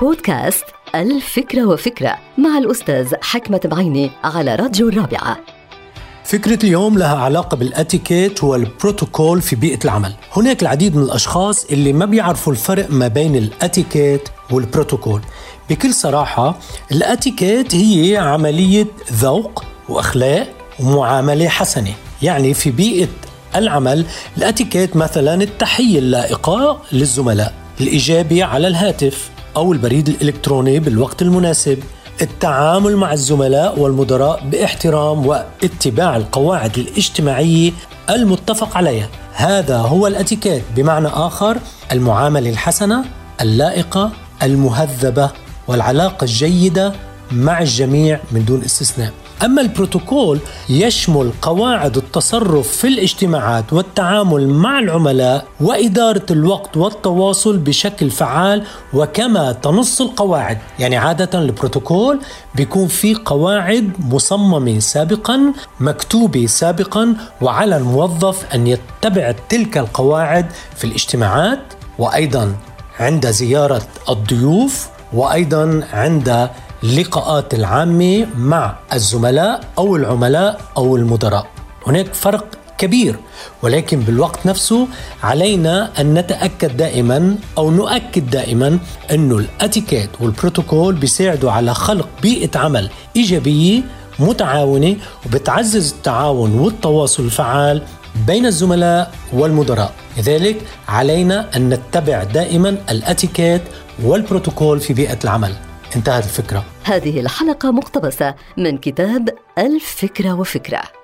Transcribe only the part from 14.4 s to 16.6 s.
والبروتوكول. بكل صراحة